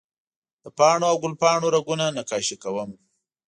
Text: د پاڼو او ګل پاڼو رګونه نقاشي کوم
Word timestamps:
د 0.63 0.65
پاڼو 0.77 1.05
او 1.11 1.17
ګل 1.21 1.33
پاڼو 1.41 1.67
رګونه 1.75 2.05
نقاشي 2.17 2.55
کوم 2.63 2.89